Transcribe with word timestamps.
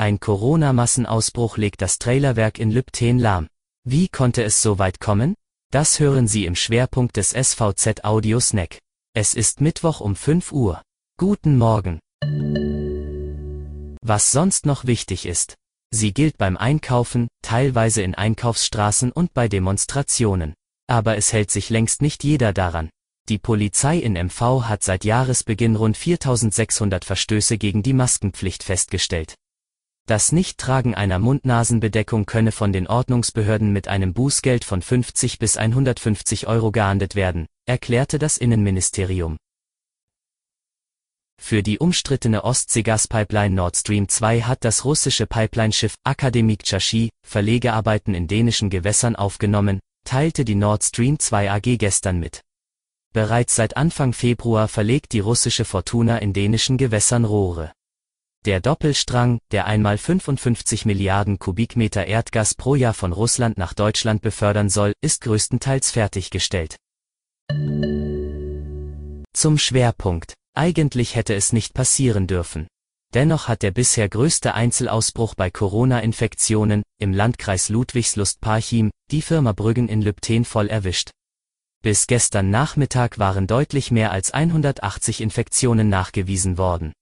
Ein 0.00 0.18
Corona-Massenausbruch 0.18 1.58
legt 1.58 1.82
das 1.82 1.98
Trailerwerk 1.98 2.58
in 2.58 2.70
Lübten 2.70 3.18
lahm. 3.18 3.48
Wie 3.84 4.08
konnte 4.08 4.42
es 4.42 4.62
so 4.62 4.78
weit 4.78 4.98
kommen? 4.98 5.34
Das 5.70 6.00
hören 6.00 6.26
Sie 6.26 6.46
im 6.46 6.56
Schwerpunkt 6.56 7.18
des 7.18 7.32
SVZ 7.32 8.02
Audio 8.02 8.40
Snack. 8.40 8.78
Es 9.14 9.34
ist 9.34 9.60
Mittwoch 9.60 10.00
um 10.00 10.16
5 10.16 10.52
Uhr. 10.52 10.80
Guten 11.18 11.58
Morgen. 11.58 12.00
Was 14.00 14.32
sonst 14.32 14.64
noch 14.64 14.86
wichtig 14.86 15.26
ist. 15.26 15.56
Sie 15.90 16.14
gilt 16.14 16.38
beim 16.38 16.56
Einkaufen, 16.56 17.28
teilweise 17.42 18.00
in 18.00 18.14
Einkaufsstraßen 18.14 19.12
und 19.12 19.34
bei 19.34 19.48
Demonstrationen. 19.48 20.54
Aber 20.86 21.18
es 21.18 21.34
hält 21.34 21.50
sich 21.50 21.68
längst 21.68 22.00
nicht 22.00 22.24
jeder 22.24 22.54
daran. 22.54 22.88
Die 23.28 23.38
Polizei 23.38 23.98
in 23.98 24.14
MV 24.14 24.62
hat 24.62 24.82
seit 24.82 25.04
Jahresbeginn 25.04 25.76
rund 25.76 25.98
4600 25.98 27.04
Verstöße 27.04 27.58
gegen 27.58 27.82
die 27.82 27.92
Maskenpflicht 27.92 28.62
festgestellt. 28.62 29.34
Das 30.10 30.32
Nichttragen 30.32 30.96
einer 30.96 31.20
Mund-Nasen-Bedeckung 31.20 32.26
könne 32.26 32.50
von 32.50 32.72
den 32.72 32.88
Ordnungsbehörden 32.88 33.72
mit 33.72 33.86
einem 33.86 34.12
Bußgeld 34.12 34.64
von 34.64 34.82
50 34.82 35.38
bis 35.38 35.56
150 35.56 36.48
Euro 36.48 36.72
geahndet 36.72 37.14
werden, 37.14 37.46
erklärte 37.64 38.18
das 38.18 38.36
Innenministerium. 38.36 39.36
Für 41.40 41.62
die 41.62 41.78
umstrittene 41.78 42.42
Ostseegaspipeline 42.42 43.54
Nord 43.54 43.76
Stream 43.76 44.08
2 44.08 44.40
hat 44.40 44.64
das 44.64 44.84
russische 44.84 45.28
Pipeline-Schiff 45.28 45.94
Akademik 46.02 46.64
Chashi 46.64 47.10
Verlegearbeiten 47.24 48.12
in 48.12 48.26
dänischen 48.26 48.68
Gewässern 48.68 49.14
aufgenommen, 49.14 49.78
teilte 50.04 50.44
die 50.44 50.56
Nord 50.56 50.82
Stream 50.82 51.20
2 51.20 51.52
AG 51.52 51.78
gestern 51.78 52.18
mit. 52.18 52.40
Bereits 53.12 53.54
seit 53.54 53.76
Anfang 53.76 54.12
Februar 54.12 54.66
verlegt 54.66 55.12
die 55.12 55.20
russische 55.20 55.64
Fortuna 55.64 56.18
in 56.18 56.32
dänischen 56.32 56.78
Gewässern 56.78 57.24
Rohre. 57.24 57.70
Der 58.46 58.60
Doppelstrang, 58.60 59.38
der 59.50 59.66
einmal 59.66 59.98
55 59.98 60.86
Milliarden 60.86 61.38
Kubikmeter 61.38 62.06
Erdgas 62.06 62.54
pro 62.54 62.74
Jahr 62.74 62.94
von 62.94 63.12
Russland 63.12 63.58
nach 63.58 63.74
Deutschland 63.74 64.22
befördern 64.22 64.70
soll, 64.70 64.94
ist 65.02 65.20
größtenteils 65.20 65.90
fertiggestellt. 65.90 66.76
Zum 69.34 69.58
Schwerpunkt. 69.58 70.32
Eigentlich 70.54 71.16
hätte 71.16 71.34
es 71.34 71.52
nicht 71.52 71.74
passieren 71.74 72.26
dürfen. 72.26 72.66
Dennoch 73.12 73.46
hat 73.46 73.60
der 73.60 73.72
bisher 73.72 74.08
größte 74.08 74.54
Einzelausbruch 74.54 75.34
bei 75.34 75.50
Corona-Infektionen 75.50 76.82
im 76.98 77.12
Landkreis 77.12 77.68
Ludwigslust-Parchim 77.68 78.90
die 79.10 79.20
Firma 79.20 79.52
Brüggen 79.52 79.86
in 79.88 80.00
Lübten 80.00 80.46
voll 80.46 80.68
erwischt. 80.68 81.10
Bis 81.82 82.06
gestern 82.06 82.48
Nachmittag 82.48 83.18
waren 83.18 83.46
deutlich 83.46 83.90
mehr 83.90 84.12
als 84.12 84.30
180 84.30 85.20
Infektionen 85.20 85.90
nachgewiesen 85.90 86.56
worden. 86.56 86.94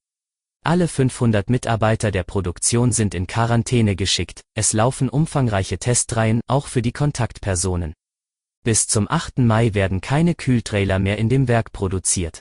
Alle 0.64 0.88
500 0.88 1.48
Mitarbeiter 1.48 2.10
der 2.10 2.24
Produktion 2.24 2.92
sind 2.92 3.14
in 3.14 3.26
Quarantäne 3.26 3.96
geschickt, 3.96 4.42
es 4.54 4.72
laufen 4.72 5.08
umfangreiche 5.08 5.78
Testreihen 5.78 6.40
auch 6.46 6.66
für 6.66 6.82
die 6.82 6.92
Kontaktpersonen. 6.92 7.94
Bis 8.64 8.86
zum 8.86 9.08
8. 9.08 9.38
Mai 9.38 9.72
werden 9.74 10.00
keine 10.00 10.34
Kühltrailer 10.34 10.98
mehr 10.98 11.16
in 11.18 11.28
dem 11.28 11.48
Werk 11.48 11.72
produziert. 11.72 12.40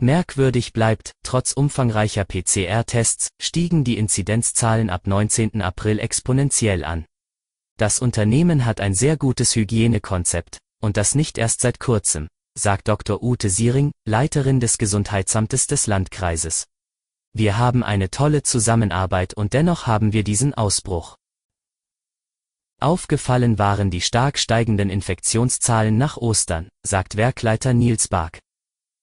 Merkwürdig 0.00 0.72
bleibt, 0.72 1.10
trotz 1.24 1.52
umfangreicher 1.52 2.24
PCR-Tests 2.24 3.28
stiegen 3.40 3.82
die 3.82 3.98
Inzidenzzahlen 3.98 4.90
ab 4.90 5.08
19. 5.08 5.60
April 5.60 5.98
exponentiell 5.98 6.84
an. 6.84 7.04
Das 7.78 7.98
Unternehmen 7.98 8.64
hat 8.64 8.80
ein 8.80 8.94
sehr 8.94 9.16
gutes 9.16 9.56
Hygienekonzept, 9.56 10.58
und 10.80 10.96
das 10.96 11.16
nicht 11.16 11.38
erst 11.38 11.62
seit 11.62 11.80
kurzem, 11.80 12.28
sagt 12.56 12.86
Dr. 12.86 13.22
Ute 13.22 13.50
Siering, 13.50 13.90
Leiterin 14.06 14.60
des 14.60 14.78
Gesundheitsamtes 14.78 15.66
des 15.66 15.88
Landkreises. 15.88 16.66
Wir 17.32 17.58
haben 17.58 17.82
eine 17.82 18.10
tolle 18.10 18.42
Zusammenarbeit 18.42 19.34
und 19.34 19.52
dennoch 19.52 19.86
haben 19.86 20.12
wir 20.12 20.24
diesen 20.24 20.54
Ausbruch. 20.54 21.16
Aufgefallen 22.80 23.58
waren 23.58 23.90
die 23.90 24.00
stark 24.00 24.38
steigenden 24.38 24.88
Infektionszahlen 24.88 25.98
nach 25.98 26.16
Ostern, 26.16 26.68
sagt 26.84 27.16
Werkleiter 27.16 27.74
Nils 27.74 28.08
Bark. 28.08 28.38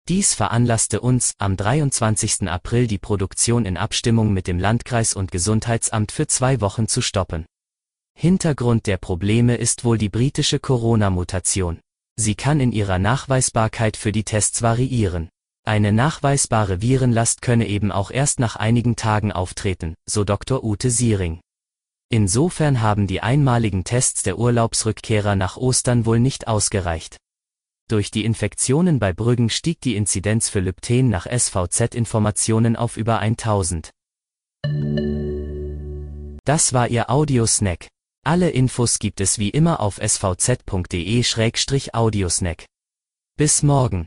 Dies 0.08 0.34
veranlasste 0.34 1.02
uns, 1.02 1.34
am 1.40 1.58
23. 1.58 2.48
April 2.48 2.88
die 2.88 3.00
Produktion 3.00 3.66
in 3.66 3.76
Abstimmung 3.76 4.34
mit 4.34 4.48
dem 4.48 4.60
Landkreis 4.60 5.14
und 5.14 5.32
Gesundheitsamt 5.32 6.12
für 6.12 6.28
zwei 6.28 6.62
Wochen 6.62 6.88
zu 6.88 7.02
stoppen. 7.02 7.46
Hintergrund 8.18 8.86
der 8.86 8.98
Probleme 8.98 9.56
ist 9.56 9.84
wohl 9.84 9.98
die 9.98 10.10
britische 10.10 10.60
Corona-Mutation. 10.60 11.82
Sie 12.18 12.36
kann 12.36 12.62
in 12.62 12.72
ihrer 12.72 12.98
Nachweisbarkeit 12.98 13.98
für 13.98 14.14
die 14.14 14.24
Tests 14.24 14.62
variieren. 14.62 15.30
Eine 15.68 15.92
nachweisbare 15.92 16.84
Virenlast 16.84 17.42
könne 17.42 17.68
eben 17.68 17.92
auch 17.92 18.12
erst 18.12 18.40
nach 18.40 18.56
einigen 18.56 18.96
Tagen 18.96 19.32
auftreten, 19.32 19.96
so 20.08 20.24
Dr. 20.24 20.64
Ute 20.64 20.92
Siering. 20.92 21.40
Insofern 22.10 22.82
haben 22.82 23.08
die 23.08 23.22
einmaligen 23.22 23.84
Tests 23.84 24.22
der 24.22 24.38
Urlaubsrückkehrer 24.38 25.36
nach 25.36 25.58
Ostern 25.58 26.06
wohl 26.06 26.20
nicht 26.20 26.48
ausgereicht. 26.48 27.18
Durch 27.90 28.12
die 28.12 28.26
Infektionen 28.26 29.00
bei 29.00 29.12
Brüggen 29.12 29.50
stieg 29.50 29.82
die 29.82 29.96
Inzidenz 29.96 30.50
für 30.50 30.60
Lypten 30.60 31.10
nach 31.10 31.26
SVZ-Informationen 31.26 32.76
auf 32.76 32.96
über 32.96 33.18
1000. 33.18 33.90
Das 36.44 36.74
war 36.74 36.90
Ihr 36.90 37.10
Audiosnack. 37.10 37.88
Alle 38.24 38.52
Infos 38.52 39.00
gibt 39.00 39.20
es 39.20 39.40
wie 39.40 39.50
immer 39.50 39.80
auf 39.80 39.98
svz.de-audiosnack. 39.98 42.66
Bis 43.36 43.64
morgen. 43.64 44.06